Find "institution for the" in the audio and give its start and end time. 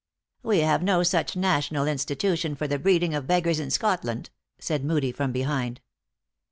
1.85-2.79